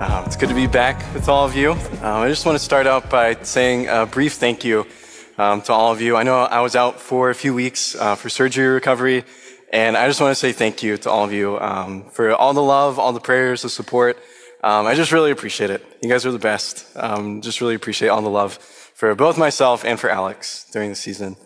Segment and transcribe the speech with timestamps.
[0.00, 1.72] Uh, it's good to be back with all of you.
[1.72, 4.86] Uh, I just want to start out by saying a brief thank you
[5.36, 6.16] um, to all of you.
[6.16, 9.24] I know I was out for a few weeks uh, for surgery recovery,
[9.70, 12.54] and I just want to say thank you to all of you um, for all
[12.54, 14.16] the love, all the prayers, the support.
[14.64, 15.84] Um, I just really appreciate it.
[16.02, 16.86] You guys are the best.
[16.96, 20.96] Um, just really appreciate all the love for both myself and for Alex during the
[20.96, 21.36] season.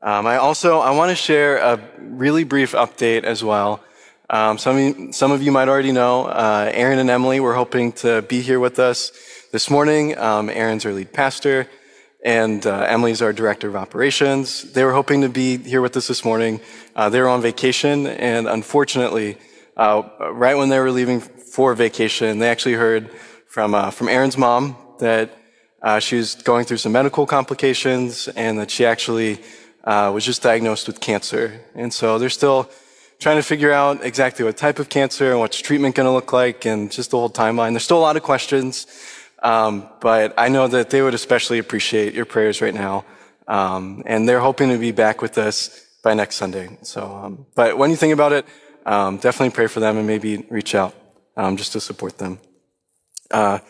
[0.00, 3.82] Um, I also I want to share a really brief update as well.
[4.28, 7.54] Um, some, of you, some of you might already know, uh, Aaron and Emily were
[7.54, 9.12] hoping to be here with us
[9.52, 10.18] this morning.
[10.18, 11.68] Um, Aaron's our lead pastor,
[12.24, 14.72] and uh, Emily's our director of operations.
[14.72, 16.60] They were hoping to be here with us this morning.
[16.96, 19.38] Uh, they were on vacation, and unfortunately,
[19.76, 20.02] uh,
[20.32, 23.08] right when they were leaving for vacation, they actually heard
[23.46, 25.38] from, uh, from Aaron's mom that
[25.82, 29.38] uh, she was going through some medical complications and that she actually
[29.84, 31.60] was just diagnosed with cancer.
[31.76, 32.68] And so they're still
[33.18, 36.32] trying to figure out exactly what type of cancer and what's treatment going to look
[36.32, 37.72] like and just the whole timeline.
[37.72, 38.86] There's still a lot of questions,
[39.42, 43.04] um, but I know that they would especially appreciate your prayers right now.
[43.48, 46.78] Um, and they're hoping to be back with us by next Sunday.
[46.82, 48.44] So, um, but when you think about it,
[48.84, 50.94] um, definitely pray for them and maybe reach out
[51.36, 52.38] um, just to support them.
[53.30, 53.60] Uh,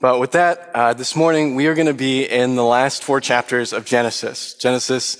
[0.00, 3.20] but with that, uh, this morning we are going to be in the last four
[3.20, 4.54] chapters of Genesis.
[4.54, 5.16] Genesis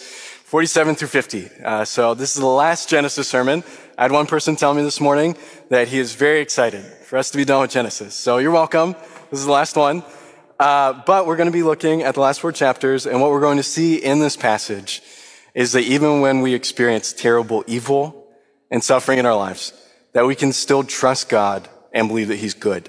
[0.54, 1.50] 47 through 50.
[1.64, 3.64] Uh, so this is the last Genesis sermon.
[3.98, 5.36] I had one person tell me this morning
[5.68, 8.14] that he is very excited for us to be done with Genesis.
[8.14, 8.92] So you're welcome.
[9.32, 10.04] This is the last one.
[10.60, 13.40] Uh, but we're going to be looking at the last four chapters, and what we're
[13.40, 15.02] going to see in this passage
[15.54, 18.28] is that even when we experience terrible evil
[18.70, 19.72] and suffering in our lives,
[20.12, 22.88] that we can still trust God and believe that He's good.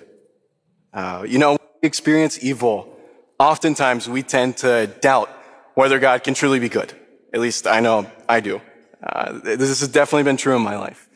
[0.93, 2.95] Uh, you know, when we experience evil,
[3.39, 5.31] oftentimes we tend to doubt
[5.73, 6.93] whether God can truly be good.
[7.35, 8.61] At least I know I do.
[9.03, 11.09] Uh, this has definitely been true in my life.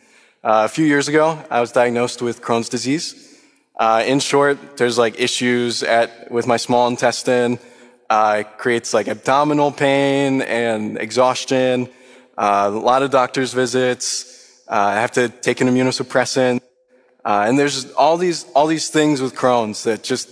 [0.44, 3.40] Uh, a few years ago, I was diagnosed with Crohn's disease.
[3.80, 7.58] Uh, in short, there's like issues at, with my small intestine.
[8.10, 11.88] Uh, it creates like abdominal pain and exhaustion.
[12.38, 14.62] Uh, a lot of doctor's visits.
[14.68, 16.60] Uh, I have to take an immunosuppressant.
[17.24, 20.30] and there's all these, all these things with Crohn's that just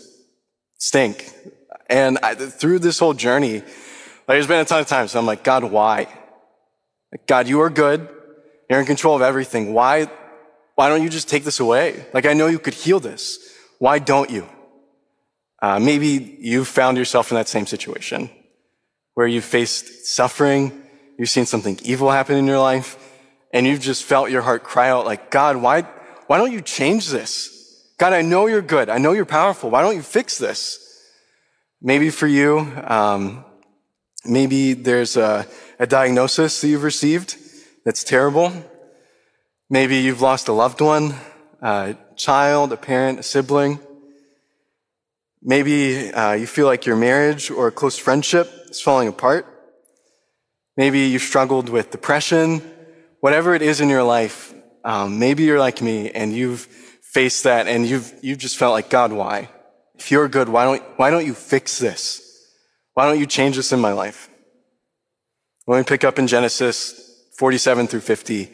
[0.80, 1.32] stink.
[1.90, 3.64] And I, through this whole journey,
[4.28, 6.08] like, there's been a ton of times I'm like, God, why?
[7.12, 8.08] Like, God, you are good.
[8.70, 9.74] You're in control of everything.
[9.74, 10.10] Why,
[10.76, 12.06] why don't you just take this away?
[12.14, 13.40] Like, I know you could heal this.
[13.80, 14.48] Why don't you?
[15.62, 18.30] Uh, maybe you've found yourself in that same situation
[19.16, 20.84] where you've faced suffering,
[21.18, 22.98] you've seen something evil happen in your life,
[23.52, 25.82] and you've just felt your heart cry out like, God, why,
[26.28, 27.54] why don't you change this?
[27.98, 28.90] God, I know you're good.
[28.90, 29.72] I know you're powerful.
[29.72, 30.84] Why don't you fix this?
[31.82, 33.44] Maybe for you, um,
[34.28, 35.48] Maybe there's a,
[35.80, 37.38] a diagnosis that you've received
[37.86, 38.52] that's terrible.
[39.70, 41.16] Maybe you've lost a loved one,
[41.62, 43.80] a child, a parent, a sibling.
[45.42, 49.46] Maybe uh, you feel like your marriage or a close friendship is falling apart.
[50.76, 52.62] Maybe you've struggled with depression.
[53.22, 56.62] Whatever it is in your life, um, maybe you're like me and you've
[57.02, 59.50] faced that and you've, you've just felt like, God, why?
[59.96, 62.27] If you're good, why don't, why don't you fix this?
[62.98, 64.28] Why don't you change this in my life?
[65.66, 68.50] When we pick up in Genesis 47 through 50,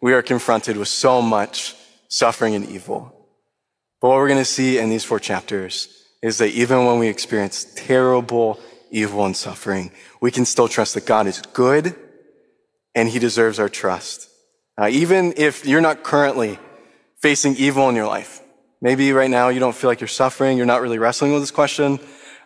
[0.00, 1.74] we are confronted with so much
[2.06, 3.12] suffering and evil.
[4.00, 5.88] But what we're going to see in these four chapters
[6.22, 8.60] is that even when we experience terrible
[8.92, 11.96] evil and suffering, we can still trust that God is good
[12.94, 14.30] and he deserves our trust.
[14.80, 16.60] Uh, even if you're not currently
[17.20, 18.42] facing evil in your life,
[18.80, 21.50] maybe right now you don't feel like you're suffering, you're not really wrestling with this
[21.50, 21.98] question,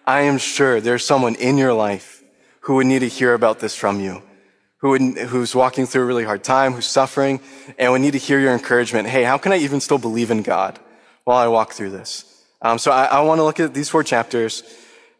[0.07, 2.23] I am sure there's someone in your life
[2.61, 4.23] who would need to hear about this from you,
[4.79, 7.41] who would, who's walking through a really hard time, who's suffering,
[7.79, 9.09] and would need to hear your encouragement.
[9.09, 10.79] Hey, how can I even still believe in God
[11.25, 12.45] while I walk through this?
[12.61, 14.63] Um, so I, I want to look at these four chapters,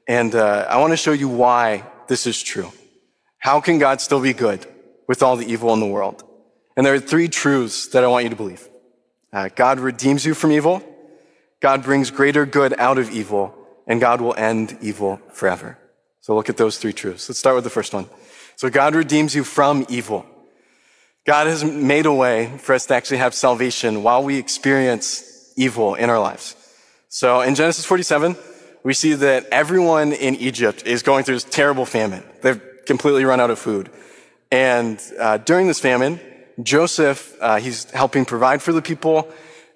[0.09, 2.73] and uh, I want to show you why this is true.
[3.39, 4.67] How can God still be good
[5.07, 6.25] with all the evil in the world?
[6.77, 8.69] And there are three truths that I want you to believe.
[9.33, 10.83] Uh, God redeems you from evil.
[11.61, 13.57] God brings greater good out of evil
[13.87, 15.79] and God will end evil forever.
[16.21, 17.29] So look at those three truths.
[17.29, 18.07] Let's start with the first one.
[18.57, 20.25] So God redeems you from evil.
[21.25, 25.95] God has made a way for us to actually have salvation while we experience evil
[25.95, 26.57] in our lives.
[27.09, 28.37] So in Genesis 47,
[28.83, 32.25] we see that everyone in Egypt is going through this terrible famine.
[32.41, 33.91] They've completely run out of food.
[34.51, 36.21] And uh, during this famine,
[36.63, 39.29] Joseph, uh, he's helping provide for the people.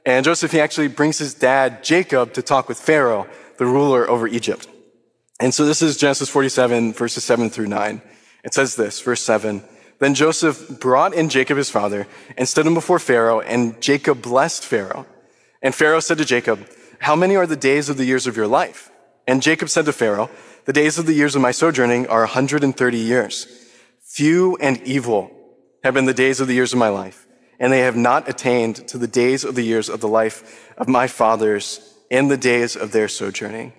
[0.05, 3.27] And Joseph, he actually brings his dad, Jacob, to talk with Pharaoh,
[3.59, 4.69] the ruler over Egypt.
[5.39, 8.01] And so this is Genesis 47, verses 7 through 9.
[8.45, 9.63] It says this, verse 7.
[9.99, 12.07] Then Joseph brought in Jacob his father
[12.37, 15.07] and stood him before Pharaoh, and Jacob blessed Pharaoh.
[15.63, 16.67] And Pharaoh said to Jacob,
[17.01, 18.91] How many are the days of the years of your life?
[19.27, 20.31] And Jacob said to Pharaoh,
[20.65, 23.47] The days of the years of my sojourning are 130 years.
[24.03, 25.31] Few and evil
[25.83, 27.27] have been the days of the years of my life,
[27.59, 30.89] and they have not attained to the days of the years of the life of
[30.89, 33.73] my fathers in the days of their sojourning.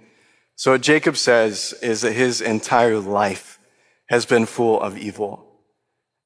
[0.56, 3.60] So what Jacob says is that his entire life
[4.10, 5.46] has been full of evil.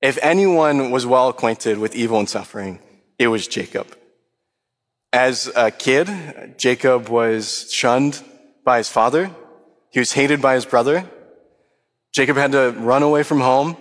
[0.02, 2.80] If anyone was well acquainted with evil and suffering,
[3.20, 3.88] it was Jacob.
[5.14, 6.10] As a kid,
[6.58, 8.24] Jacob was shunned
[8.64, 9.30] by his father.
[9.90, 11.10] He was hated by his brother.
[12.14, 13.78] Jacob had to run away from home.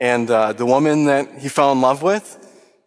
[0.00, 2.24] And uh, the woman that he fell in love with,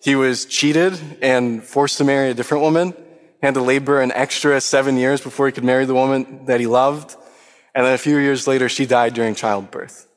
[0.02, 2.94] he was cheated and forced to marry a different woman.
[3.42, 6.60] He had to labor an extra seven years before he could marry the woman that
[6.60, 7.16] he loved.
[7.74, 10.08] And then a few years later, she died during childbirth.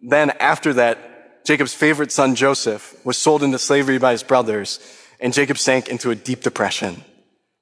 [0.00, 4.80] Then after that, Jacob's favorite son, Joseph, was sold into slavery by his brothers,
[5.20, 7.04] and Jacob sank into a deep depression.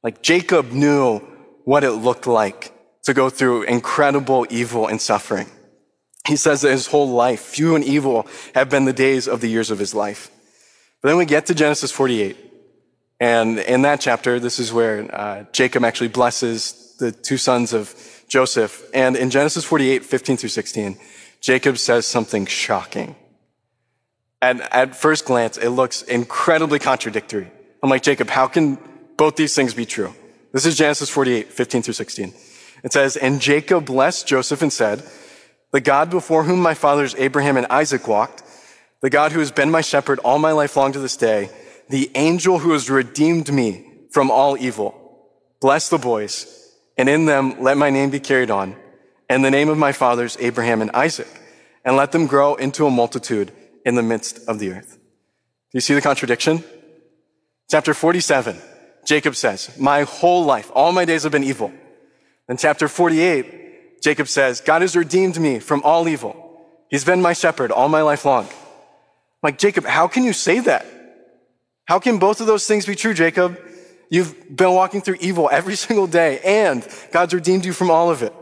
[0.03, 1.19] Like Jacob knew
[1.65, 2.73] what it looked like
[3.03, 5.49] to go through incredible evil and suffering.
[6.27, 9.49] He says that his whole life, few and evil have been the days of the
[9.49, 10.31] years of his life.
[11.03, 12.37] But then we get to Genesis 48.
[13.19, 17.95] And in that chapter, this is where uh, Jacob actually blesses the two sons of
[18.29, 18.89] Joseph.
[18.93, 20.99] And in Genesis 48, 15 through 16,
[21.41, 23.17] Jacob says something shocking.
[24.43, 27.51] And at first glance, it looks incredibly contradictory.
[27.83, 28.79] I'm like, Jacob, how can
[29.17, 30.15] both these things be true?
[30.53, 32.35] This is Genesis 48, 15 through 16.
[32.85, 35.03] It says, And Jacob blessed Joseph and said,
[35.73, 38.43] The God before whom my fathers Abraham and Isaac walked,
[39.01, 41.51] the God who has been my shepherd all my life long to this day,
[41.89, 44.95] the angel who has redeemed me from all evil,
[45.61, 48.77] bless the boys, and in them let my name be carried on,
[49.29, 51.29] and the name of my fathers Abraham and Isaac,
[51.85, 53.53] and let them grow into a multitude
[53.85, 54.95] in the midst of the earth.
[54.97, 56.65] Do you see the contradiction?
[57.71, 58.57] Chapter 47.
[59.05, 61.73] Jacob says, My whole life, all my days have been evil.
[62.49, 66.35] In chapter 48, Jacob says, God has redeemed me from all evil.
[66.91, 68.49] He's been my shepherd all my life long.
[69.43, 70.87] like, Jacob, how can you say that?
[71.87, 73.59] How can both of those things be true, Jacob?
[74.11, 78.23] You've been walking through evil every single day, and God's redeemed you from all of
[78.23, 78.35] it.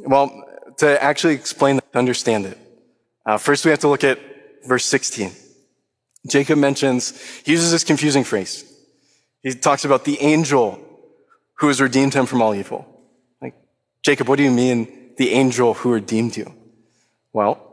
[0.00, 0.44] Well,
[0.78, 2.58] to actually explain that, to understand it,
[3.24, 4.18] uh, first we have to look at
[4.66, 5.32] verse 16.
[6.26, 8.64] Jacob mentions, he uses this confusing phrase.
[9.42, 10.84] He talks about the angel
[11.54, 12.86] who has redeemed him from all evil.
[13.40, 13.54] Like,
[14.02, 16.52] Jacob, what do you mean the angel who redeemed you?
[17.32, 17.64] Well,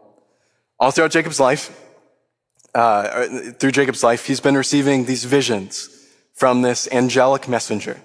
[0.79, 1.84] all throughout Jacob's life,
[2.75, 5.89] uh, through Jacob's life, he's been receiving these visions
[6.33, 7.99] from this angelic messenger.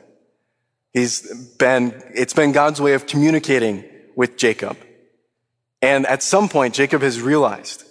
[0.93, 3.85] He's been, it's been God's way of communicating
[4.17, 4.77] with Jacob.
[5.83, 7.85] And at some point, Jacob has realized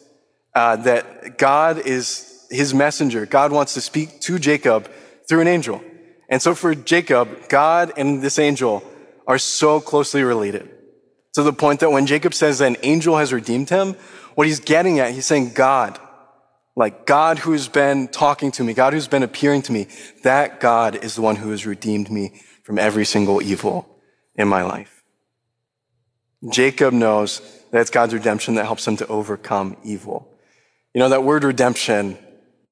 [0.56, 3.26] uh, that God is his messenger.
[3.26, 4.90] God wants to speak to Jacob
[5.28, 5.82] through an angel.
[6.30, 8.84] And so for Jacob, God and this angel
[9.28, 10.70] are so closely related
[11.34, 13.94] to the point that when Jacob says an angel has redeemed him,
[14.36, 16.00] what he's getting at, he's saying, God,
[16.80, 19.88] like God who's been talking to me, God who's been appearing to me,
[20.24, 24.00] that God is the one who has redeemed me from every single evil
[24.36, 25.04] in my life.
[26.50, 30.34] Jacob knows that it's God's redemption that helps him to overcome evil.
[30.94, 32.18] You know, that word redemption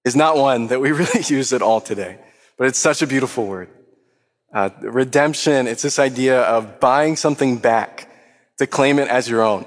[0.05, 2.17] is not one that we really use at all today,
[2.57, 3.67] but it's such a beautiful word.
[4.53, 8.09] Uh, redemption, it's this idea of buying something back
[8.57, 9.65] to claim it as your own.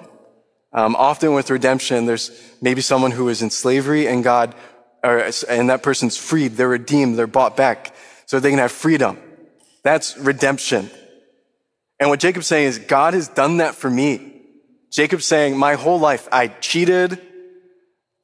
[0.72, 4.54] Um, often with redemption, there's maybe someone who is in slavery and God,
[5.02, 7.94] or, and that person's freed, they're redeemed, they're bought back
[8.26, 9.18] so they can have freedom.
[9.82, 10.90] That's redemption.
[11.98, 14.42] And what Jacob's saying is, God has done that for me.
[14.90, 17.20] Jacob's saying, my whole life, I cheated,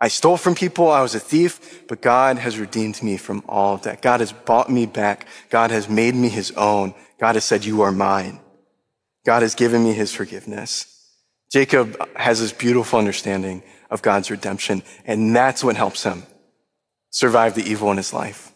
[0.01, 0.91] I stole from people.
[0.91, 4.03] I was a thief, but God has redeemed me from all of that.
[4.03, 5.27] God has bought me back.
[5.49, 6.95] God has made me his own.
[7.19, 8.41] God has said, you are mine.
[9.25, 10.96] God has given me his forgiveness.
[11.53, 16.25] Jacob has this beautiful understanding of God's redemption, and that's what helps him
[17.11, 18.53] survive the evil in his life.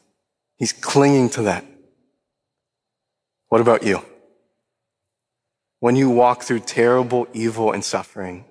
[0.57, 1.65] He's clinging to that.
[3.49, 4.03] What about you?
[5.79, 8.45] When you walk through terrible evil and suffering,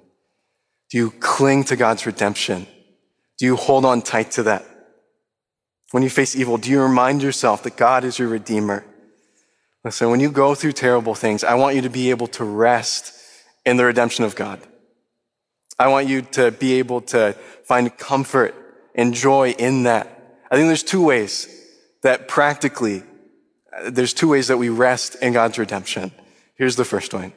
[0.89, 2.65] do you cling to God's redemption?
[3.37, 4.65] Do you hold on tight to that?
[5.91, 8.83] When you face evil, do you remind yourself that God is your Redeemer?
[9.83, 13.13] Listen, when you go through terrible things, I want you to be able to rest
[13.69, 14.59] in the redemption of God.
[15.77, 17.33] I want you to be able to
[17.63, 18.55] find comfort
[18.95, 20.07] and joy in that.
[20.49, 21.47] I think there's two ways
[22.01, 23.03] that practically,
[23.87, 26.11] there's two ways that we rest in God's redemption.
[26.55, 27.31] Here's the first one.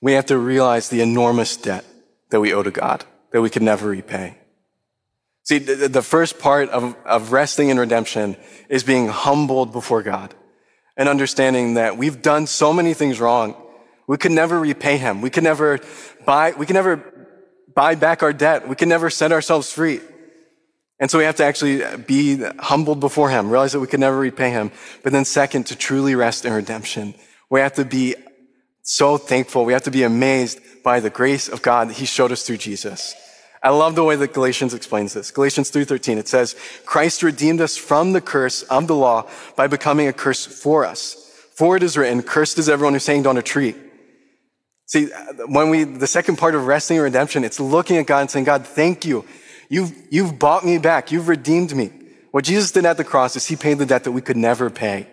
[0.00, 1.84] We have to realize the enormous debt
[2.30, 4.36] that we owe to God that we could never repay.
[5.44, 8.36] See, the first part of, of resting in redemption
[8.68, 10.34] is being humbled before God
[10.96, 13.54] and understanding that we've done so many things wrong.
[14.06, 15.20] We could never repay him.
[15.20, 15.80] We could never
[16.24, 17.02] buy, we could never
[17.74, 18.68] buy back our debt.
[18.68, 20.00] We can never set ourselves free.
[20.98, 24.18] And so we have to actually be humbled before him, realize that we can never
[24.18, 24.70] repay him.
[25.02, 27.14] But then second, to truly rest in redemption,
[27.50, 28.14] we have to be
[28.82, 29.64] so thankful.
[29.64, 32.58] We have to be amazed by the grace of God that he showed us through
[32.58, 33.14] Jesus.
[33.62, 35.30] I love the way that Galatians explains this.
[35.30, 40.08] Galatians 3:13 it says, "Christ redeemed us from the curse of the law by becoming
[40.08, 41.16] a curse for us.
[41.54, 43.74] For it is written, cursed is everyone who's hanged on a tree."
[44.86, 48.20] See, uh, when we the second part of resting in redemption, it's looking at God
[48.20, 49.24] and saying, "God, thank you.
[49.68, 51.12] You've you've bought me back.
[51.12, 51.90] You've redeemed me."
[52.30, 54.70] What Jesus did at the cross is he paid the debt that we could never
[54.70, 55.06] pay.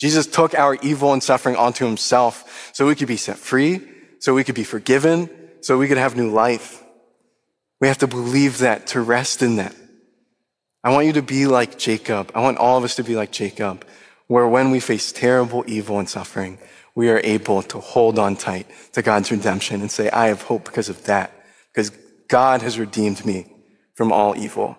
[0.00, 3.80] Jesus took our evil and suffering onto himself so we could be set free,
[4.18, 5.30] so we could be forgiven,
[5.60, 6.82] so we could have new life.
[7.80, 9.74] We have to believe that, to rest in that.
[10.82, 12.32] I want you to be like Jacob.
[12.34, 13.86] I want all of us to be like Jacob,
[14.26, 16.58] where when we face terrible evil and suffering,
[16.94, 20.64] we are able to hold on tight to God's redemption and say, I have hope
[20.64, 21.32] because of that,
[21.72, 21.90] because
[22.28, 23.46] God has redeemed me
[23.94, 24.78] from all evil.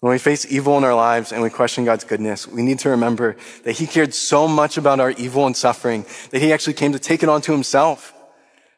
[0.00, 2.90] When we face evil in our lives and we question God's goodness, we need to
[2.90, 6.92] remember that He cared so much about our evil and suffering that He actually came
[6.92, 8.14] to take it onto Himself.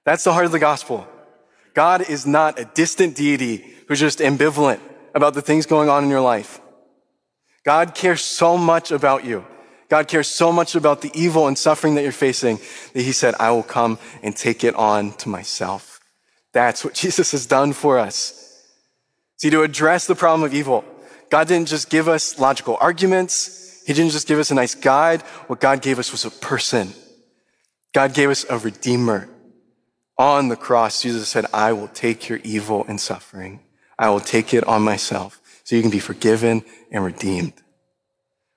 [0.04, 1.06] That's the heart of the gospel.
[1.74, 4.80] God is not a distant deity who's just ambivalent
[5.14, 6.60] about the things going on in your life.
[7.64, 9.46] God cares so much about you.
[9.92, 12.58] God cares so much about the evil and suffering that you're facing
[12.94, 16.00] that he said, I will come and take it on to myself.
[16.54, 18.64] That's what Jesus has done for us.
[19.36, 20.82] See, to address the problem of evil,
[21.28, 23.82] God didn't just give us logical arguments.
[23.86, 25.20] He didn't just give us a nice guide.
[25.46, 26.94] What God gave us was a person.
[27.92, 29.28] God gave us a redeemer.
[30.16, 33.60] On the cross, Jesus said, I will take your evil and suffering.
[33.98, 37.61] I will take it on myself so you can be forgiven and redeemed.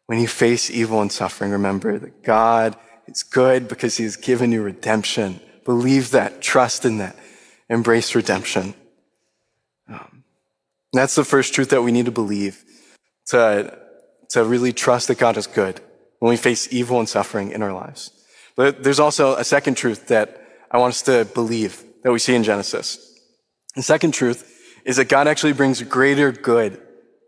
[0.07, 2.75] When you face evil and suffering, remember that God
[3.07, 5.39] is good because he has given you redemption.
[5.63, 7.15] Believe that, trust in that,
[7.69, 8.75] embrace redemption.
[9.89, 10.23] Um,
[10.93, 12.63] that's the first truth that we need to believe
[13.27, 13.77] to,
[14.29, 15.81] to really trust that God is good
[16.19, 18.11] when we face evil and suffering in our lives.
[18.55, 22.35] But there's also a second truth that I want us to believe that we see
[22.35, 23.19] in Genesis.
[23.75, 24.51] The second truth
[24.85, 26.81] is that God actually brings greater good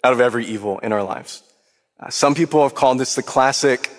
[0.04, 1.44] out of every evil in our lives.
[2.00, 3.90] Uh, some people have called this the classic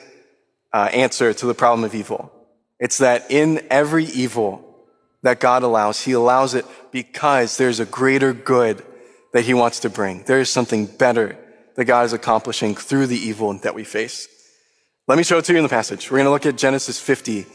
[0.73, 2.33] uh, answer to the problem of evil.
[2.79, 4.65] It's that in every evil
[5.23, 8.85] that God allows, He allows it because there's a greater good
[9.33, 10.23] that He wants to bring.
[10.25, 11.37] There is something better
[11.75, 14.29] that God is accomplishing through the evil that we face.
[15.09, 16.11] Let me show it to you in the passage.
[16.11, 17.47] We're going to look at Genesis 50.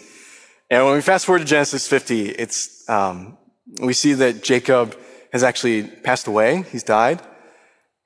[0.69, 3.37] And when we fast forward to Genesis 50, it's, um,
[3.79, 4.97] we see that Jacob
[5.31, 6.63] has actually passed away.
[6.71, 7.21] He's died.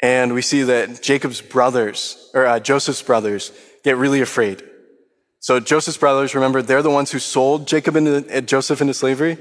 [0.02, 3.52] And we see that Jacob's brothers, or uh, Joseph's brothers,
[3.84, 4.64] get really afraid.
[5.40, 9.38] So Joseph's brothers, remember, they're the ones who sold Jacob into, uh, Joseph into slavery.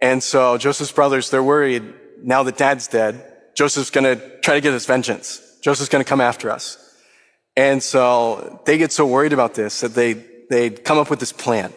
[0.00, 1.82] And so Joseph's brothers, they're worried
[2.22, 5.58] now that dad's dead, Joseph's going to try to get his vengeance.
[5.62, 6.78] Joseph's going to come after us.
[7.56, 10.12] And so they get so worried about this that they,
[10.48, 11.72] they come up with this plan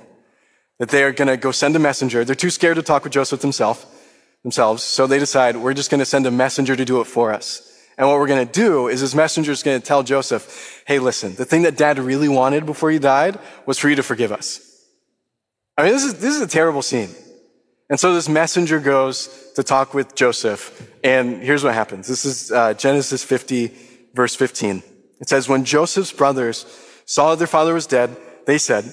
[0.77, 2.23] that they are going to go send a messenger.
[2.23, 3.85] They're too scared to talk with Joseph himself,
[4.43, 4.83] themselves.
[4.83, 7.70] So they decide we're just going to send a messenger to do it for us.
[8.01, 10.97] And what we're going to do is this messenger is going to tell Joseph, hey,
[10.97, 14.31] listen, the thing that dad really wanted before he died was for you to forgive
[14.31, 14.59] us.
[15.77, 17.09] I mean, this is, this is a terrible scene.
[17.91, 20.91] And so this messenger goes to talk with Joseph.
[21.03, 22.07] And here's what happens.
[22.07, 23.71] This is uh, Genesis 50,
[24.15, 24.81] verse 15.
[25.19, 26.65] It says, when Joseph's brothers
[27.05, 28.17] saw that their father was dead,
[28.47, 28.91] they said,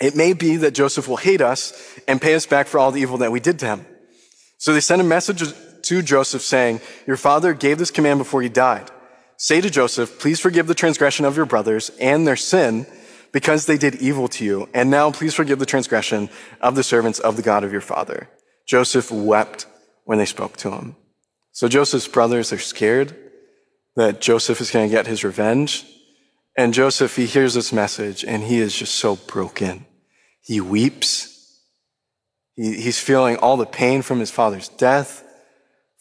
[0.00, 3.00] it may be that Joseph will hate us and pay us back for all the
[3.00, 3.86] evil that we did to him.
[4.58, 5.40] So they sent a message
[5.84, 8.90] to Joseph saying, Your father gave this command before he died.
[9.36, 12.86] Say to Joseph, Please forgive the transgression of your brothers and their sin
[13.32, 14.68] because they did evil to you.
[14.72, 18.28] And now please forgive the transgression of the servants of the God of your father.
[18.66, 19.66] Joseph wept
[20.04, 20.96] when they spoke to him.
[21.50, 23.16] So Joseph's brothers are scared
[23.96, 25.84] that Joseph is going to get his revenge.
[26.56, 29.86] And Joseph, he hears this message and he is just so broken.
[30.40, 31.60] He weeps.
[32.54, 35.23] He, he's feeling all the pain from his father's death,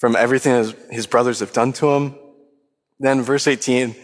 [0.03, 2.13] from everything his, his brothers have done to him.
[2.99, 3.95] Then, verse 18,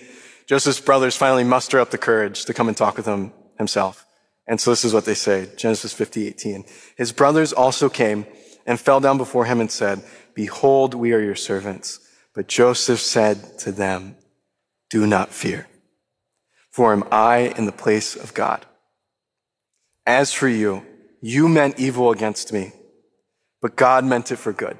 [0.46, 4.06] Joseph's brothers finally muster up the courage to come and talk with him himself.
[4.48, 6.64] And so this is what they say, Genesis 50, 18.
[6.96, 8.26] His brothers also came
[8.66, 10.02] and fell down before him and said,
[10.36, 12.00] Behold, we are your servants.
[12.34, 14.16] But Joseph said to them,
[14.90, 15.68] Do not fear,
[16.72, 18.66] for am I in the place of God.
[20.08, 20.86] As for you,
[21.20, 22.72] you meant evil against me,
[23.62, 24.78] but God meant it for good,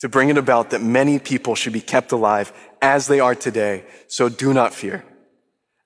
[0.00, 3.84] to bring it about that many people should be kept alive as they are today.
[4.06, 5.04] So do not fear.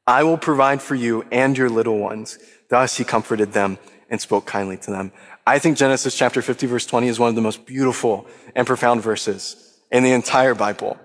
[0.07, 2.39] I will provide for you and your little ones.
[2.69, 3.79] Thus he comforted them
[4.11, 5.13] and spoke kindly to them.
[5.47, 9.03] I think Genesis chapter 50 verse 20 is one of the most beautiful and profound
[9.03, 10.99] verses in the entire Bible.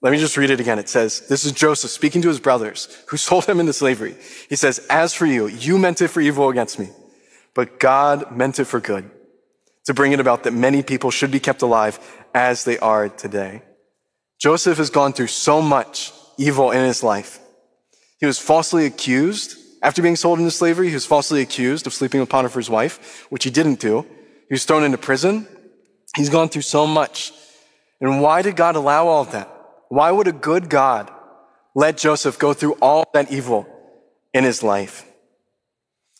[0.00, 0.80] Let me just read it again.
[0.80, 4.16] It says, this is Joseph speaking to his brothers who sold him into slavery.
[4.48, 6.88] He says, as for you, you meant it for evil against me,
[7.54, 9.10] but God meant it for good
[9.86, 11.98] to bring it about that many people should be kept alive
[12.34, 13.62] as they are today.
[14.40, 17.38] Joseph has gone through so much evil in his life.
[18.18, 22.20] He was falsely accused after being sold into slavery, he was falsely accused of sleeping
[22.20, 24.06] with Potiphar's wife, which he didn't do.
[24.48, 25.46] He was thrown into prison.
[26.16, 27.32] He's gone through so much.
[28.00, 29.48] And why did God allow all that?
[29.88, 31.10] Why would a good God
[31.74, 33.66] let Joseph go through all that evil
[34.32, 35.04] in his life?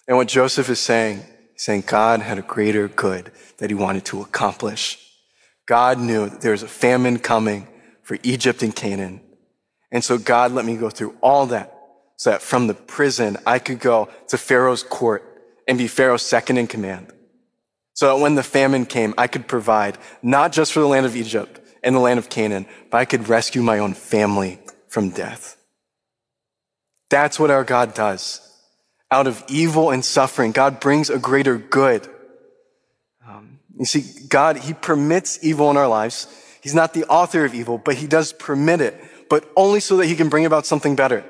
[0.09, 1.23] And what Joseph is saying,
[1.63, 4.99] saying God had a greater good that he wanted to accomplish.
[5.65, 7.69] God knew that there was a famine coming
[8.03, 9.21] for Egypt and Canaan.
[9.93, 11.73] And so God let me go through all that
[12.17, 15.23] so that from the prison, I could go to Pharaoh's court
[15.69, 17.13] and be Pharaoh's second in command.
[17.95, 21.15] So that when the famine came, I could provide not just for the land of
[21.15, 25.57] Egypt and the land of Canaan, but I could rescue my own family from death.
[27.09, 28.52] That's what our God does.
[29.13, 32.09] Out of evil and suffering, God brings a greater good.
[33.29, 36.27] Um, you see, God, He permits evil in our lives.
[36.63, 40.07] He's not the author of evil, but He does permit it, but only so that
[40.07, 41.25] He can bring about something better.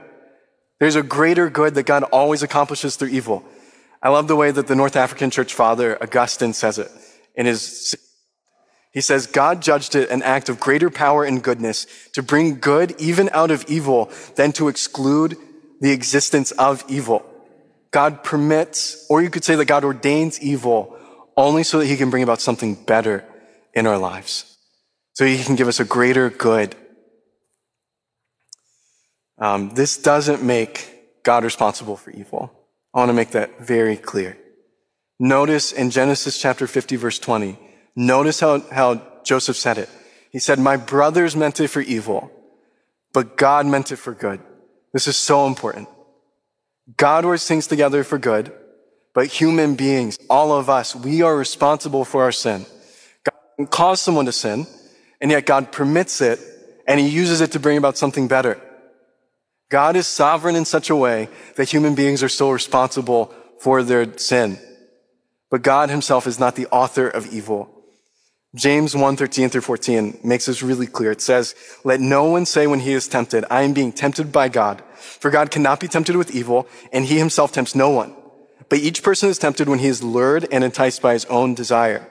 [0.79, 3.45] There's a greater good that God always accomplishes through evil.
[4.01, 6.91] I love the way that the North African church father Augustine says it
[7.35, 7.97] in his
[8.93, 12.95] he says, God judged it an act of greater power and goodness to bring good
[13.01, 15.37] even out of evil than to exclude
[15.81, 17.25] the existence of evil.
[17.93, 20.99] God permits, or you could say that God ordains evil
[21.37, 23.25] only so that he can bring about something better
[23.75, 24.57] in our lives.
[25.15, 26.75] So he can give us a greater good
[29.43, 32.53] um, this doesn't make God responsible for evil.
[32.95, 34.39] I want to make that very clear.
[35.19, 37.59] Notice in Genesis chapter 50, verse 20,
[37.97, 39.89] notice how, how Joseph said it.
[40.31, 42.31] He said, My brothers meant it for evil,
[43.13, 44.41] but God meant it for good.
[44.93, 45.89] This is so important.
[46.97, 48.53] God works things together for good,
[49.15, 52.67] but human beings, all of us, we are responsible for our sin.
[53.25, 54.67] God can cause someone to sin,
[55.21, 56.41] and yet God permits it,
[56.87, 58.61] and He uses it to bring about something better.
[59.71, 64.19] God is sovereign in such a way that human beings are still responsible for their
[64.19, 64.59] sin.
[65.51, 67.71] But God himself is not the author of evil.
[68.55, 71.11] James 1, 13 through 14 makes this really clear.
[71.11, 74.51] It says, Let no one say when he is tempted, I am being tempted by
[74.51, 74.83] God.
[74.95, 78.15] For God cannot be tempted with evil, and he himself tempts no one.
[78.69, 82.07] But each person is tempted when he is lured and enticed by his own desire.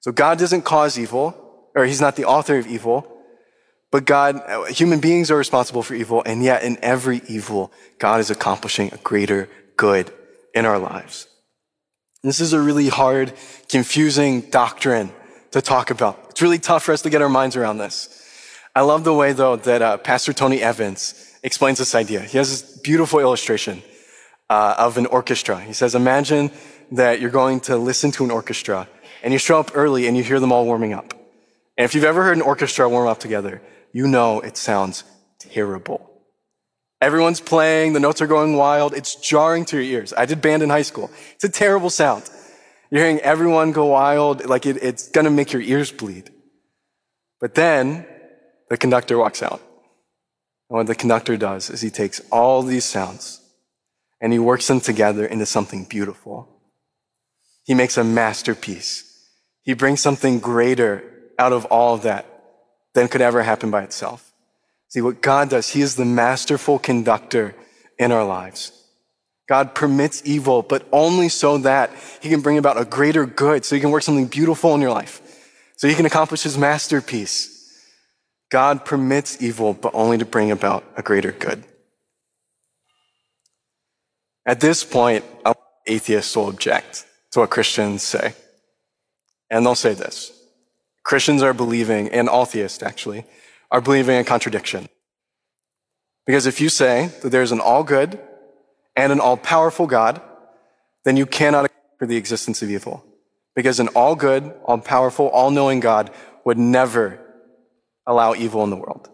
[0.00, 3.06] So God doesn't cause evil, or he's not the author of evil.
[3.92, 8.18] But God, uh, human beings are responsible for evil, and yet in every evil, God
[8.18, 10.12] is accomplishing a greater good
[10.54, 11.28] in our lives.
[12.24, 13.32] This is a really hard,
[13.68, 15.12] confusing doctrine
[15.50, 16.26] to talk about.
[16.30, 18.14] It's really tough for us to get our minds around this.
[18.74, 22.20] I love the way, though, that uh, Pastor Tony Evans explains this idea.
[22.20, 23.82] He has this beautiful illustration
[24.50, 25.60] uh, of an orchestra.
[25.60, 26.50] He says, Imagine
[26.92, 28.88] that you're going to listen to an orchestra,
[29.22, 31.12] and you show up early and you hear them all warming up.
[31.76, 35.04] And if you've ever heard an orchestra warm up together, you know it sounds
[35.38, 36.08] terrible.
[37.00, 40.12] Everyone's playing, the notes are going wild, it's jarring to your ears.
[40.16, 41.10] I did band in high school.
[41.34, 42.28] It's a terrible sound.
[42.90, 46.30] You're hearing everyone go wild, like it, it's gonna make your ears bleed.
[47.40, 48.06] But then
[48.70, 49.60] the conductor walks out.
[50.70, 53.40] And what the conductor does is he takes all these sounds
[54.20, 56.48] and he works them together into something beautiful.
[57.64, 59.04] He makes a masterpiece.
[59.62, 61.04] He brings something greater
[61.38, 62.26] out of all of that
[62.94, 64.32] than could ever happen by itself.
[64.88, 67.54] See, what God does, He is the masterful conductor
[67.98, 68.72] in our lives.
[69.48, 73.74] God permits evil, but only so that He can bring about a greater good, so
[73.74, 75.22] He can work something beautiful in your life,
[75.76, 77.54] so He can accomplish His masterpiece.
[78.50, 81.64] God permits evil, but only to bring about a greater good.
[84.46, 85.24] At this point,
[85.86, 88.34] atheists will object to what Christians say.
[89.50, 90.32] And they'll say this
[91.04, 93.24] Christians are believing, and all theists actually,
[93.70, 94.88] are believing a contradiction.
[96.26, 98.18] Because if you say that there's an all good
[98.98, 100.20] and an all powerful God,
[101.04, 103.04] then you cannot account for the existence of evil.
[103.54, 106.10] Because an all good, all powerful, all knowing God
[106.44, 107.20] would never
[108.08, 109.08] allow evil in the world.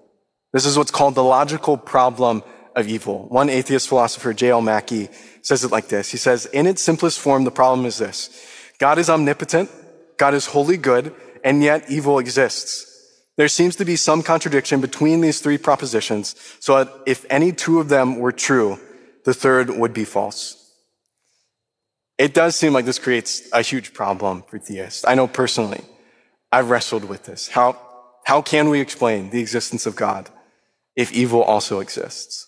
[0.55, 2.43] This is what's called the logical problem
[2.75, 3.27] of evil.
[3.29, 4.63] One atheist philosopher, J.L.
[4.63, 5.11] Mackie,
[5.43, 6.11] says it like this.
[6.11, 8.31] He says, in its simplest form, the problem is this.
[8.79, 9.71] God is omnipotent,
[10.17, 12.91] God is wholly good, and yet evil exists.
[13.37, 17.91] There seems to be some contradiction between these three propositions, so if any two of
[17.91, 18.79] them were true,
[19.25, 20.61] the third would be false.
[22.17, 25.05] It does seem like this creates a huge problem for theists.
[25.07, 25.81] I know personally,
[26.53, 27.49] I've wrestled with this.
[27.49, 27.77] How,
[28.25, 30.31] how can we explain the existence of God
[30.95, 32.47] if evil also exists?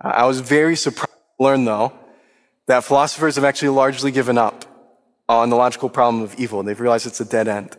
[0.00, 1.92] I was very surprised to learn, though,
[2.66, 4.64] that philosophers have actually largely given up
[5.28, 6.62] on the logical problem of evil.
[6.64, 7.76] They've realized it's a dead end.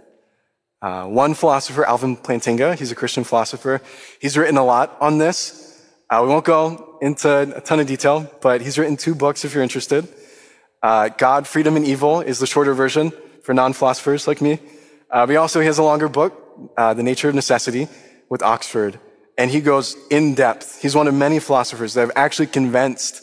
[0.81, 3.81] Uh, one philosopher, Alvin Plantinga, he's a Christian philosopher,
[4.19, 5.81] he's written a lot on this.
[6.09, 9.53] Uh, we won't go into a ton of detail, but he's written two books if
[9.53, 10.07] you're interested.
[10.81, 13.11] Uh, God, Freedom, and Evil is the shorter version
[13.43, 14.53] for non philosophers like me.
[15.11, 16.33] Uh, but he also has a longer book,
[16.77, 17.89] uh, The Nature of Necessity,
[18.29, 18.99] with Oxford.
[19.37, 20.81] And he goes in depth.
[20.81, 23.21] He's one of many philosophers that have actually convinced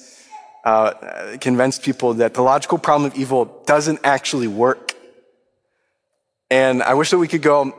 [0.62, 4.92] uh, convinced people that the logical problem of evil doesn't actually work.
[6.50, 7.74] And I wish that we could go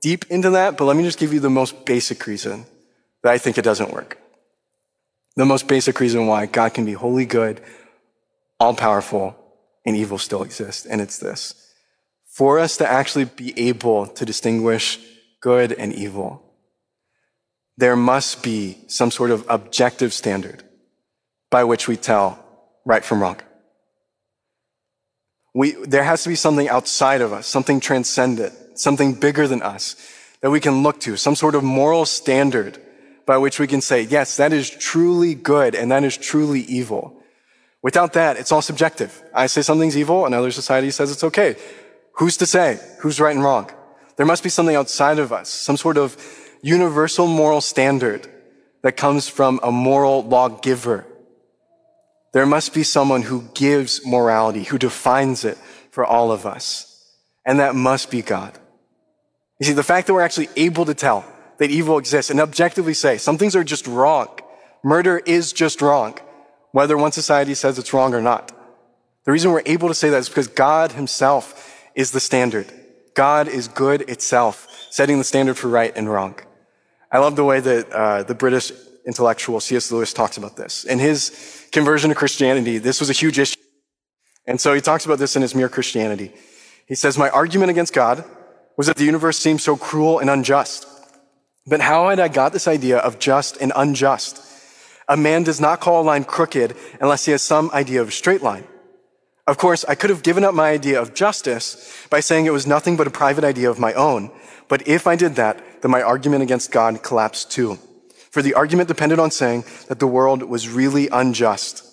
[0.00, 2.66] deep into that, but let me just give you the most basic reason
[3.22, 4.18] that I think it doesn't work.
[5.38, 7.60] The most basic reason why God can be wholly good,
[8.58, 9.36] all powerful,
[9.86, 10.84] and evil still exists.
[10.84, 11.54] And it's this.
[12.26, 14.98] For us to actually be able to distinguish
[15.40, 16.42] good and evil,
[17.76, 20.64] there must be some sort of objective standard
[21.52, 22.44] by which we tell
[22.84, 23.36] right from wrong.
[25.54, 29.94] We, there has to be something outside of us, something transcendent, something bigger than us
[30.40, 32.82] that we can look to, some sort of moral standard
[33.28, 37.04] by which we can say, yes, that is truly good and that is truly evil.
[37.82, 39.22] Without that, it's all subjective.
[39.32, 41.54] I say something's evil, another society says it's okay.
[42.18, 43.70] Who's to say who's right and wrong?
[44.16, 46.16] There must be something outside of us, some sort of
[46.62, 48.26] universal moral standard
[48.82, 51.06] that comes from a moral lawgiver
[52.32, 55.56] there must be someone who gives morality, who defines it
[55.90, 57.04] for all of us.
[57.46, 58.58] And that must be God.
[59.58, 61.24] You see, the fact that we're actually able to tell
[61.58, 64.28] that evil exists and objectively say some things are just wrong.
[64.82, 66.18] Murder is just wrong,
[66.72, 68.52] whether one society says it's wrong or not.
[69.24, 72.72] The reason we're able to say that is because God himself is the standard.
[73.14, 76.36] God is good itself, setting the standard for right and wrong.
[77.10, 78.70] I love the way that uh, the British
[79.06, 79.90] intellectual C.S.
[79.90, 80.84] Lewis talks about this.
[80.84, 83.60] In his conversion to Christianity, this was a huge issue.
[84.46, 86.32] And so he talks about this in his Mere Christianity.
[86.86, 88.24] He says, My argument against God
[88.76, 90.86] was that the universe seemed so cruel and unjust.
[91.68, 94.42] But how had I got this idea of just and unjust?
[95.06, 98.12] A man does not call a line crooked unless he has some idea of a
[98.12, 98.64] straight line.
[99.46, 102.66] Of course, I could have given up my idea of justice by saying it was
[102.66, 104.30] nothing but a private idea of my own.
[104.68, 107.78] But if I did that, then my argument against God collapsed too.
[108.30, 111.84] For the argument depended on saying that the world was really unjust,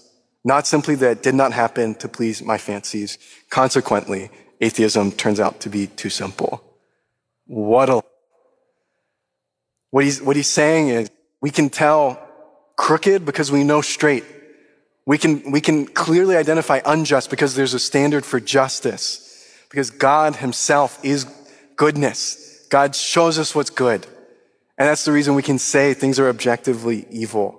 [0.44, 3.18] not simply that it did not happen to please my fancies.
[3.50, 4.30] Consequently,
[4.62, 6.62] atheism turns out to be too simple.
[7.46, 8.02] What a
[9.96, 12.20] what he's, what he's saying is we can tell
[12.76, 14.26] crooked because we know straight.
[15.06, 19.50] We can, we can clearly identify unjust because there's a standard for justice.
[19.70, 21.24] Because God himself is
[21.78, 22.68] goodness.
[22.70, 24.06] God shows us what's good.
[24.78, 27.58] And that's the reason we can say things are objectively evil.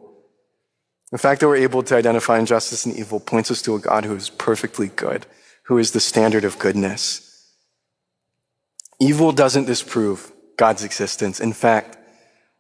[1.12, 4.04] The fact that we're able to identify injustice and evil points us to a God
[4.04, 5.24] who is perfectly good,
[5.62, 7.54] who is the standard of goodness.
[9.00, 11.40] Evil doesn't disprove God's existence.
[11.40, 11.95] In fact,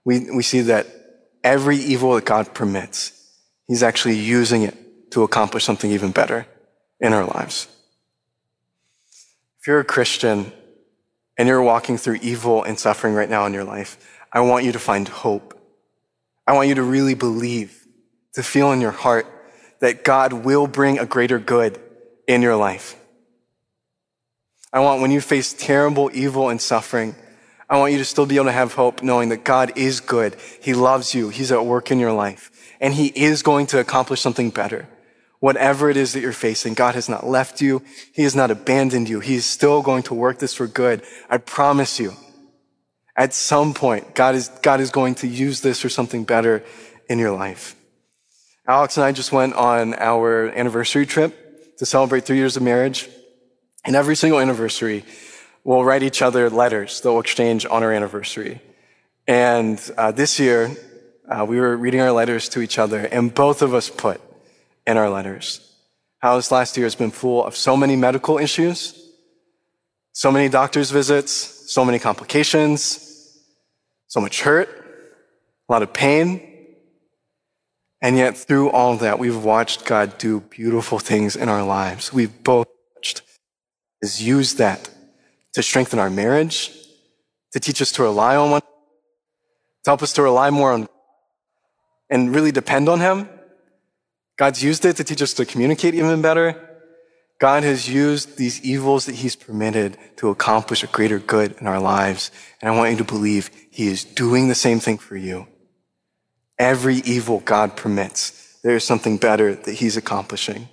[0.06, 0.86] we, we see that
[1.42, 3.12] every evil that God permits,
[3.66, 6.46] He's actually using it to accomplish something even better
[7.00, 7.66] in our lives.
[9.58, 10.52] If you're a Christian
[11.36, 13.98] and you're walking through evil and suffering right now in your life,
[14.32, 15.60] I want you to find hope.
[16.46, 17.84] I want you to really believe,
[18.34, 19.26] to feel in your heart
[19.80, 21.80] that God will bring a greater good
[22.28, 22.94] in your life.
[24.72, 27.16] I want when you face terrible evil and suffering,
[27.68, 30.36] I want you to still be able to have hope knowing that God is good.
[30.60, 31.30] He loves you.
[31.30, 32.50] He's at work in your life
[32.80, 34.88] and he is going to accomplish something better.
[35.40, 37.82] Whatever it is that you're facing, God has not left you.
[38.12, 39.20] He has not abandoned you.
[39.20, 41.02] He is still going to work this for good.
[41.28, 42.14] I promise you.
[43.16, 46.62] At some point, God is, God is going to use this for something better
[47.08, 47.74] in your life.
[48.68, 53.08] Alex and I just went on our anniversary trip to celebrate three years of marriage.
[53.84, 55.04] And every single anniversary,
[55.66, 58.60] we'll write each other letters that we'll exchange on our anniversary.
[59.26, 60.70] And uh, this year,
[61.28, 64.20] uh, we were reading our letters to each other, and both of us put
[64.86, 65.60] in our letters
[66.20, 69.10] how this last year has been full of so many medical issues,
[70.12, 73.42] so many doctor's visits, so many complications,
[74.06, 74.68] so much hurt,
[75.68, 76.40] a lot of pain.
[78.00, 82.12] And yet, through all that, we've watched God do beautiful things in our lives.
[82.12, 83.22] We've both watched
[84.00, 84.90] is use that
[85.56, 86.70] to strengthen our marriage,
[87.50, 90.86] to teach us to rely on one, to help us to rely more on
[92.10, 93.26] and really depend on Him.
[94.36, 96.62] God's used it to teach us to communicate even better.
[97.38, 101.80] God has used these evils that He's permitted to accomplish a greater good in our
[101.80, 102.30] lives.
[102.60, 105.46] And I want you to believe He is doing the same thing for you.
[106.58, 110.68] Every evil God permits, there is something better that He's accomplishing.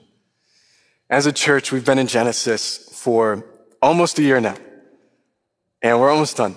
[1.10, 3.46] As a church, we've been in Genesis for
[3.82, 4.58] almost a year now,
[5.84, 6.56] and we're almost done.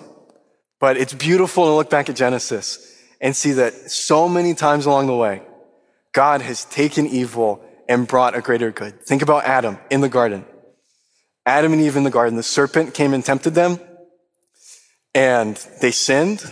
[0.79, 5.07] But it's beautiful to look back at Genesis and see that so many times along
[5.07, 5.41] the way,
[6.13, 9.01] God has taken evil and brought a greater good.
[9.03, 10.45] Think about Adam in the garden.
[11.45, 13.79] Adam and Eve in the garden, the serpent came and tempted them,
[15.13, 16.49] and they sinned.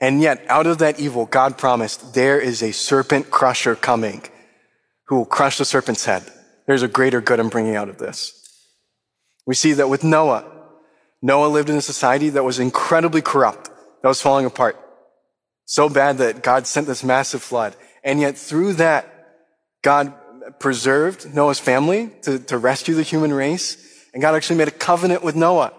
[0.00, 4.22] And yet, out of that evil, God promised there is a serpent crusher coming
[5.04, 6.24] who will crush the serpent's head.
[6.66, 8.32] There's a greater good I'm bringing out of this.
[9.44, 10.59] We see that with Noah.
[11.22, 13.70] Noah lived in a society that was incredibly corrupt,
[14.02, 14.78] that was falling apart.
[15.66, 17.76] So bad that God sent this massive flood.
[18.02, 19.06] And yet through that,
[19.82, 20.14] God
[20.58, 23.76] preserved Noah's family to, to rescue the human race.
[24.12, 25.72] And God actually made a covenant with Noah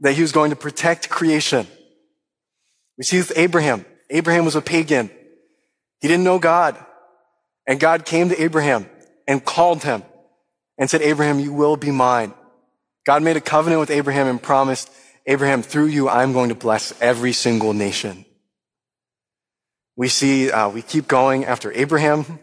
[0.00, 1.66] that he was going to protect creation.
[2.96, 3.84] We see with Abraham.
[4.10, 5.10] Abraham was a pagan.
[6.00, 6.82] He didn't know God.
[7.66, 8.88] And God came to Abraham
[9.26, 10.02] and called him
[10.78, 12.32] and said, Abraham, you will be mine.
[13.08, 14.92] God made a covenant with Abraham and promised,
[15.24, 18.26] Abraham, through you, I'm going to bless every single nation.
[19.96, 22.38] We see, uh, we keep going after Abraham.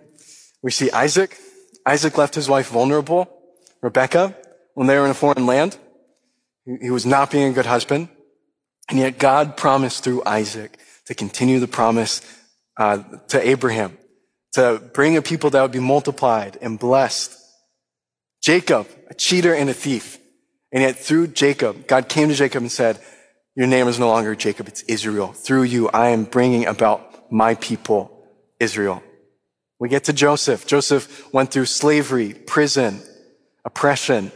[0.63, 1.37] We see Isaac.
[1.85, 3.29] Isaac left his wife vulnerable,
[3.83, 4.35] Rebecca,
[4.73, 5.77] when they were in a foreign land.
[6.81, 8.09] He was not being a good husband.
[8.89, 12.23] And yet God promised through Isaac to continue the promise
[12.75, 13.99] uh, to Abraham,
[14.53, 17.37] to bring a people that would be multiplied and blessed.
[18.41, 20.17] Jacob, a cheater and a thief.
[20.71, 22.99] And yet through Jacob, God came to Jacob and said,
[23.55, 25.31] your name is no longer Jacob, it's Israel.
[25.31, 28.11] Through you, I am bringing about my people,
[28.59, 29.01] Israel.
[29.79, 30.67] We get to Joseph.
[30.67, 33.01] Joseph went through slavery, prison,
[33.63, 34.31] oppression.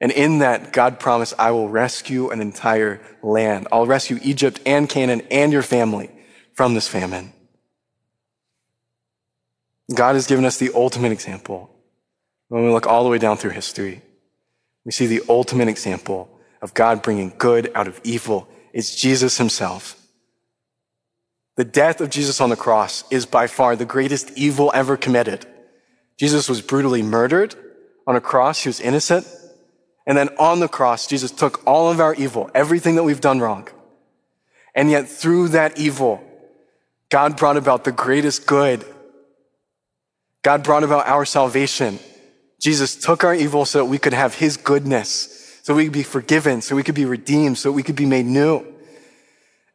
[0.00, 3.68] And in that, God promised, I will rescue an entire land.
[3.70, 6.10] I'll rescue Egypt and Canaan and your family
[6.54, 7.32] from this famine.
[9.94, 11.70] God has given us the ultimate example
[12.48, 14.00] when we look all the way down through history.
[14.84, 16.28] We see the ultimate example
[16.60, 19.98] of God bringing good out of evil is Jesus himself.
[21.56, 25.46] The death of Jesus on the cross is by far the greatest evil ever committed.
[26.18, 27.54] Jesus was brutally murdered
[28.06, 28.62] on a cross.
[28.62, 29.26] He was innocent.
[30.06, 33.38] And then on the cross, Jesus took all of our evil, everything that we've done
[33.40, 33.68] wrong.
[34.74, 36.24] And yet through that evil,
[37.10, 38.84] God brought about the greatest good.
[40.42, 41.98] God brought about our salvation
[42.62, 46.04] Jesus took our evil so that we could have his goodness, so we could be
[46.04, 48.64] forgiven, so we could be redeemed, so we could be made new.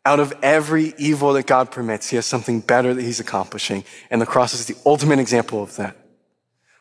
[0.06, 3.84] Out of every evil that God permits, he has something better that he's accomplishing.
[4.10, 5.98] And the cross is the ultimate example of that.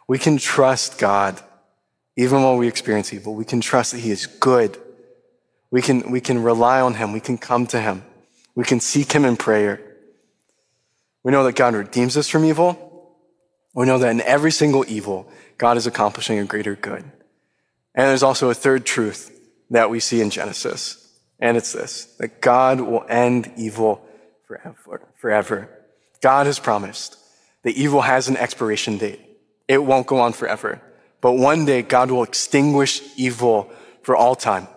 [0.07, 1.42] We can trust God
[2.16, 3.35] even while we experience evil.
[3.35, 4.79] We can trust that he is good.
[5.73, 7.12] We can, we can rely on him.
[7.12, 8.05] We can come to him.
[8.55, 9.83] We can seek him in prayer.
[11.25, 12.87] We know that God redeems us from evil.
[13.75, 17.05] We know that in every single evil, God is accomplishing a greater good.
[17.95, 19.33] And there's also a third truth
[19.71, 21.03] that we see in Genesis.
[21.38, 24.07] And it's this, that God will end evil
[24.47, 25.69] forever, forever.
[26.21, 27.16] God has promised
[27.62, 29.21] that evil has an expiration date.
[29.69, 30.81] It won't go on forever.
[31.21, 33.71] But one day God will extinguish evil
[34.03, 34.69] for all time.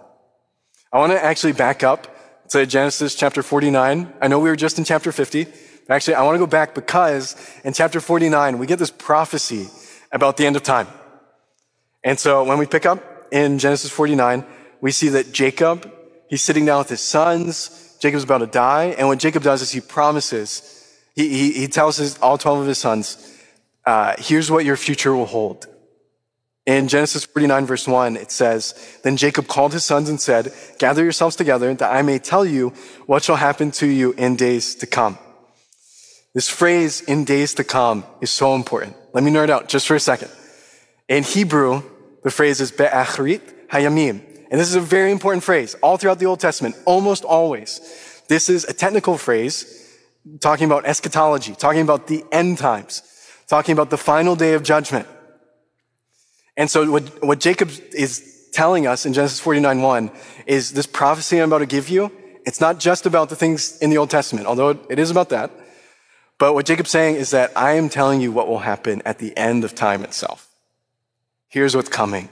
[0.92, 2.16] I want to actually back up
[2.50, 4.12] to Genesis chapter 49.
[4.22, 5.46] I know we were just in chapter 50.
[5.46, 9.68] But actually, I want to go back because in chapter 49, we get this prophecy
[10.12, 10.88] about the end of time.
[12.04, 14.46] And so when we pick up in Genesis 49,
[14.82, 15.92] we see that Jacob,
[16.30, 17.98] he's sitting down with his sons.
[18.00, 18.96] Jacob's about to die.
[18.98, 22.68] And what Jacob does is he promises, he, he, he tells his, all 12 of
[22.68, 23.36] his sons,
[23.86, 25.68] uh, here's what your future will hold.
[26.66, 31.04] In Genesis 49 verse 1, it says, Then Jacob called his sons and said, Gather
[31.04, 32.70] yourselves together that I may tell you
[33.08, 35.18] what shall happen to you in days to come.
[36.34, 38.96] This phrase, in days to come, is so important.
[39.14, 40.30] Let me nerd out just for a second.
[41.08, 41.82] In Hebrew,
[42.24, 44.22] the phrase is be'achrit hayamim.
[44.52, 47.82] And this is a very important phrase all throughout the Old Testament, almost always.
[48.28, 49.76] This is a technical phrase
[50.40, 53.02] talking about eschatology, talking about the end times,
[53.48, 55.08] talking about the final day of judgment.
[56.58, 60.12] And so what, what Jacob is telling us in Genesis 49 1
[60.46, 62.12] is this prophecy I'm about to give you.
[62.46, 65.52] It's not just about the things in the Old Testament, although it is about that.
[66.40, 69.38] But what Jacob's saying is that I am telling you what will happen at the
[69.38, 70.48] end of time itself.
[71.50, 72.30] Here's what's coming.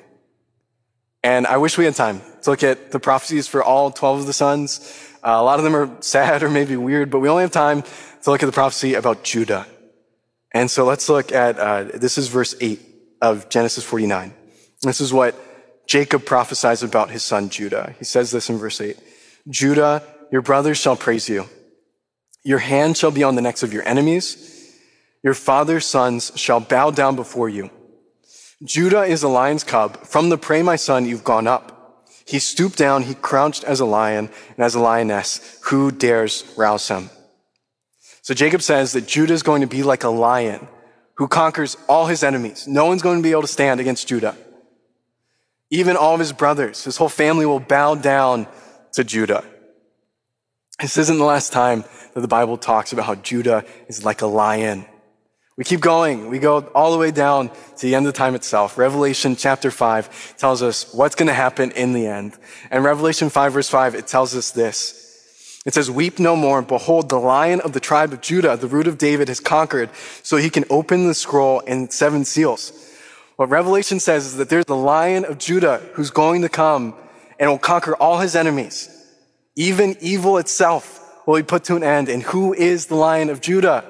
[1.23, 4.25] And I wish we had time to look at the prophecies for all 12 of
[4.25, 4.79] the sons.
[5.21, 7.83] Uh, a lot of them are sad or maybe weird, but we only have time
[8.23, 9.67] to look at the prophecy about Judah.
[10.53, 12.79] And so let's look at, uh, this is verse 8
[13.21, 14.33] of Genesis 49.
[14.83, 15.35] This is what
[15.85, 17.93] Jacob prophesies about his son Judah.
[17.99, 18.97] He says this in verse 8
[19.49, 21.49] Judah, your brothers shall praise you.
[22.47, 24.73] Your hand shall be on the necks of your enemies.
[25.21, 27.69] Your father's sons shall bow down before you.
[28.63, 29.97] Judah is a lion's cub.
[30.05, 32.07] From the prey, my son, you've gone up.
[32.25, 35.59] He stooped down, he crouched as a lion and as a lioness.
[35.65, 37.09] Who dares rouse him?
[38.21, 40.69] So Jacob says that Judah is going to be like a lion
[41.15, 42.65] who conquers all his enemies.
[42.65, 44.37] No one's going to be able to stand against Judah.
[45.69, 48.47] Even all of his brothers, his whole family will bow down
[48.93, 49.43] to Judah.
[50.79, 54.27] This isn't the last time that the Bible talks about how Judah is like a
[54.27, 54.85] lion.
[55.57, 56.29] We keep going.
[56.29, 58.77] We go all the way down to the end of time itself.
[58.77, 62.37] Revelation chapter 5 tells us what's going to happen in the end.
[62.69, 65.63] And Revelation 5 verse 5, it tells us this.
[65.65, 66.61] It says, Weep no more.
[66.61, 69.89] Behold, the lion of the tribe of Judah, the root of David, has conquered,
[70.21, 72.71] so he can open the scroll and seven seals.
[73.37, 76.93] What Revelation says is that there's the lion of Judah who's going to come
[77.39, 78.89] and will conquer all his enemies.
[79.57, 82.07] Even evil itself will be put to an end.
[82.07, 83.83] And who is the lion of Judah?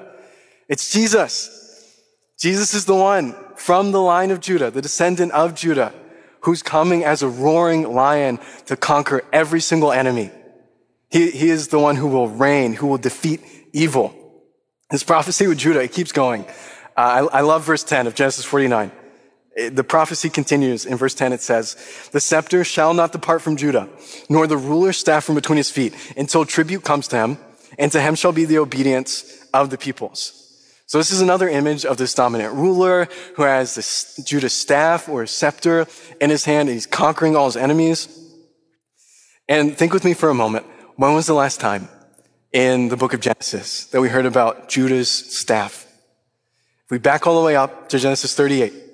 [0.69, 2.01] It's Jesus.
[2.39, 5.93] Jesus is the one from the line of Judah, the descendant of Judah,
[6.41, 10.31] who's coming as a roaring lion to conquer every single enemy.
[11.09, 13.41] He, he is the one who will reign, who will defeat
[13.73, 14.15] evil.
[14.89, 16.45] This prophecy with Judah, it keeps going.
[16.95, 18.91] Uh, I, I love verse 10 of Genesis 49
[19.57, 20.85] the prophecy continues.
[20.85, 21.75] In verse 10 it says
[22.11, 23.89] the scepter shall not depart from judah
[24.29, 27.37] nor the ruler's staff from between his feet until tribute comes to him
[27.79, 30.43] and to him shall be the obedience of the peoples.
[30.85, 35.25] So this is another image of this dominant ruler who has this judah's staff or
[35.25, 35.85] scepter
[36.21, 38.07] in his hand and he's conquering all his enemies.
[39.49, 40.65] And think with me for a moment.
[40.95, 41.89] When was the last time
[42.53, 45.85] in the book of genesis that we heard about judah's staff?
[46.85, 48.86] If we back all the way up to genesis 38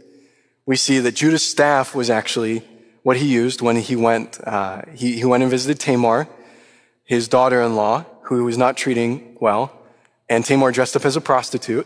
[0.66, 2.64] we see that Judah's staff was actually
[3.04, 6.28] what he used when he went, uh, he, he went and visited Tamar,
[7.04, 9.78] his daughter-in-law, who he was not treating well,
[10.30, 11.86] and Tamar dressed up as a prostitute,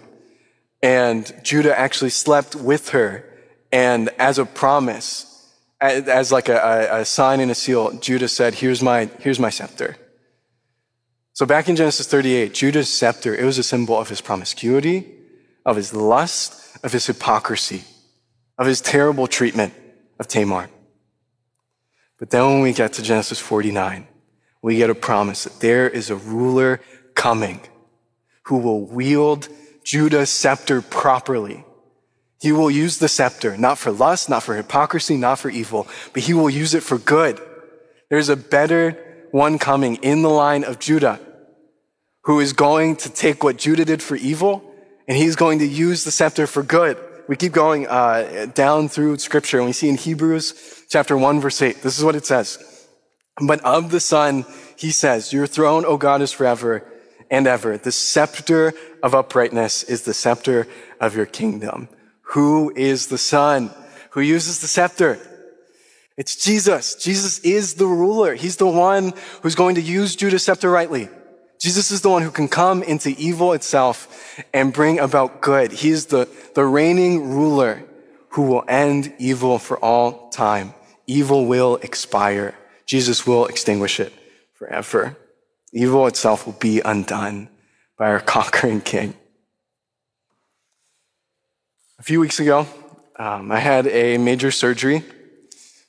[0.84, 3.26] and Judah actually slept with her,
[3.72, 5.24] and as a promise,
[5.82, 9.98] as, like a, a sign and a seal, Judah said, here's my, here's my scepter.
[11.34, 15.08] So back in Genesis 38, Judah's scepter, it was a symbol of his promiscuity,
[15.66, 17.84] of his lust, of his hypocrisy
[18.58, 19.74] of his terrible treatment
[20.20, 20.70] of Tamar.
[22.18, 24.08] But then when we get to Genesis 49,
[24.62, 26.82] we get a promise that there is a ruler
[27.14, 27.62] coming
[28.44, 29.50] who will wield
[29.84, 31.64] Judah's scepter properly.
[32.42, 36.24] He will use the scepter, not for lust, not for hypocrisy, not for evil, but
[36.24, 37.40] he will use it for good.
[38.10, 41.20] There's a better one coming in the line of Judah
[42.24, 44.64] who is going to take what Judah did for evil
[45.08, 49.18] and he's going to use the scepter for good we keep going uh, down through
[49.20, 52.88] scripture and we see in Hebrews chapter 1 verse 8, this is what it says.
[53.46, 56.84] But of the Son, he says, your throne, O God, is forever
[57.30, 57.78] and ever.
[57.78, 60.68] The scepter of uprightness is the scepter
[61.00, 61.90] of your kingdom.
[62.34, 63.72] Who is the Son?
[64.12, 65.20] Who uses the scepter?
[66.18, 66.96] It's Jesus.
[66.96, 68.34] Jesus is the ruler.
[68.34, 69.14] He's the one
[69.44, 71.10] who's going to use Judah's scepter rightly.
[71.60, 75.72] Jesus is the one who can come into evil itself and bring about good.
[75.72, 77.84] He's the, the reigning ruler
[78.30, 80.74] who will end evil for all time.
[81.08, 82.54] Evil will expire.
[82.86, 84.14] Jesus will extinguish it
[84.54, 85.18] forever.
[85.74, 87.50] Evil itself will be undone
[87.98, 89.16] by our conquering king.
[92.00, 92.68] A few weeks ago,
[93.18, 95.04] um, I had a major surgery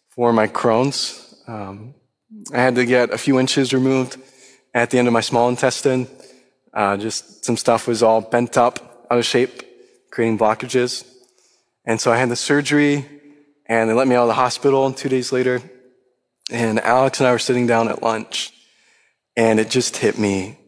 [0.08, 1.34] for my Crohn's.
[1.46, 1.94] Um,
[2.52, 4.16] I had to get a few inches removed
[4.78, 6.06] at the end of my small intestine.
[6.72, 9.62] Uh, just some stuff was all bent up, out of shape,
[10.12, 11.04] creating blockages.
[11.84, 13.04] And so I had the surgery,
[13.66, 15.60] and they let me out of the hospital two days later.
[16.50, 18.52] And Alex and I were sitting down at lunch,
[19.36, 20.58] and it just hit me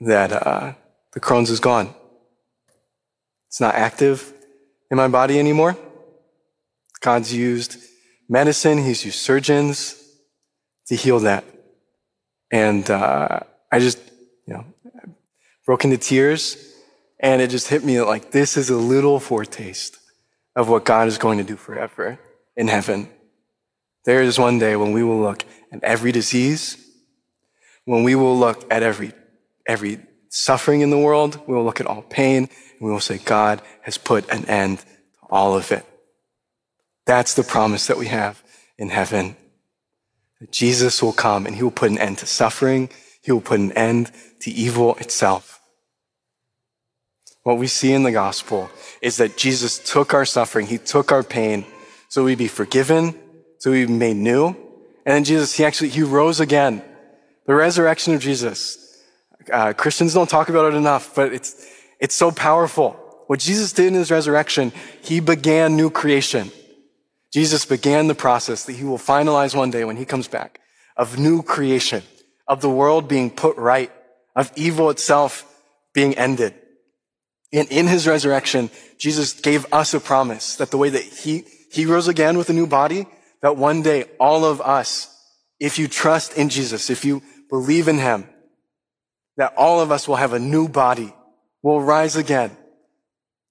[0.00, 0.74] that uh,
[1.12, 1.92] the Crohn's is gone.
[3.48, 4.32] It's not active
[4.90, 5.76] in my body anymore.
[7.00, 7.76] God's used
[8.28, 10.00] medicine, He's used surgeons
[10.86, 11.44] to heal that.
[12.52, 13.40] And uh,
[13.72, 13.98] I just,
[14.46, 14.64] you know,
[15.66, 16.74] broke into tears,
[17.18, 19.98] and it just hit me like this is a little foretaste
[20.54, 22.18] of what God is going to do forever
[22.56, 23.08] in heaven.
[24.04, 26.76] There is one day when we will look at every disease,
[27.86, 29.12] when we will look at every,
[29.66, 33.18] every suffering in the world, we will look at all pain, and we will say,
[33.18, 34.86] God has put an end to
[35.30, 35.86] all of it.
[37.06, 38.42] That's the promise that we have
[38.76, 39.36] in heaven.
[40.50, 42.90] Jesus will come and he will put an end to suffering.
[43.22, 45.60] He will put an end to evil itself.
[47.42, 48.70] What we see in the gospel
[49.00, 50.66] is that Jesus took our suffering.
[50.66, 51.64] He took our pain
[52.08, 53.18] so we'd be forgiven,
[53.58, 54.48] so we'd be made new.
[54.48, 56.82] And then Jesus, he actually, he rose again.
[57.46, 59.02] The resurrection of Jesus.
[59.50, 61.66] Uh, Christians don't talk about it enough, but it's,
[61.98, 62.90] it's so powerful.
[63.28, 66.52] What Jesus did in his resurrection, he began new creation.
[67.32, 70.60] Jesus began the process that he will finalize one day when he comes back
[70.96, 72.02] of new creation,
[72.46, 73.90] of the world being put right,
[74.36, 75.46] of evil itself
[75.94, 76.54] being ended.
[77.52, 81.86] And in his resurrection, Jesus gave us a promise that the way that he, he
[81.86, 83.06] rose again with a new body,
[83.40, 85.08] that one day all of us,
[85.58, 88.28] if you trust in Jesus, if you believe in him,
[89.36, 91.14] that all of us will have a new body,
[91.62, 92.56] will rise again.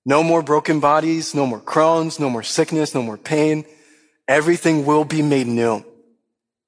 [0.06, 3.66] No more broken bodies, no more Crohn's, no more sickness, no more pain.
[4.28, 5.86] Everything will be made new.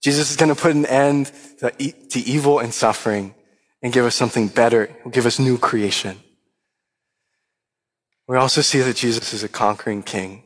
[0.03, 3.33] Jesus is going to put an end to, to evil and suffering
[3.81, 4.89] and give us something better.
[5.01, 6.19] He'll give us new creation.
[8.27, 10.43] We also see that Jesus is a conquering king.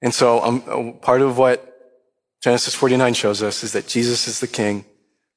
[0.00, 1.70] And so um, part of what
[2.42, 4.84] Genesis 49 shows us is that Jesus is the king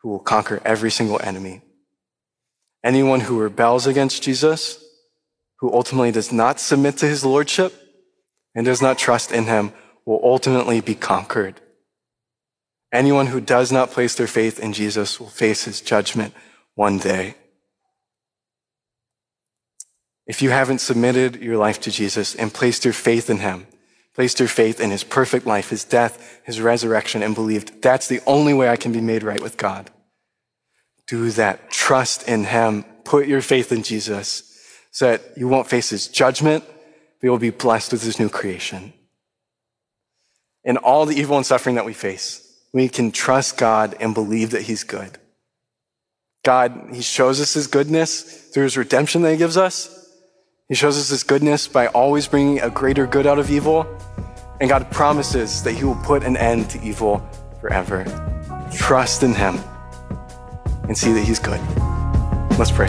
[0.01, 1.61] who will conquer every single enemy.
[2.83, 4.83] Anyone who rebels against Jesus,
[5.59, 7.73] who ultimately does not submit to his lordship
[8.55, 9.71] and does not trust in him,
[10.05, 11.59] will ultimately be conquered.
[12.93, 16.33] Anyone who does not place their faith in Jesus will face his judgment
[16.75, 17.35] one day.
[20.25, 23.67] If you haven't submitted your life to Jesus and placed your faith in him,
[24.13, 28.21] placed your faith in his perfect life, his death, his resurrection, and believed that's the
[28.25, 29.89] only way I can be made right with God,
[31.07, 31.71] do that.
[31.71, 32.83] Trust in him.
[33.03, 34.46] Put your faith in Jesus
[34.97, 38.91] so that you won't face his judgment, but you'll be blessed with his new creation.
[40.63, 44.49] In all the evil and suffering that we face, we can trust God and believe
[44.49, 45.19] that he's good.
[46.43, 50.09] God, he shows us his goodness through his redemption that he gives us.
[50.67, 53.85] He shows us his goodness by always bringing a greater good out of evil.
[54.59, 57.19] And God promises that he will put an end to evil
[57.61, 58.03] forever.
[58.73, 59.59] Trust in him
[60.85, 61.61] and see that he's good.
[62.57, 62.87] Let's pray.